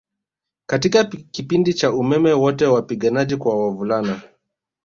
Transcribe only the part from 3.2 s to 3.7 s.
kwa